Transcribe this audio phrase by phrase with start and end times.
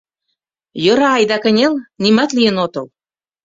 [0.83, 2.85] —Йӧра айда, кынел, нимат лийын отыл...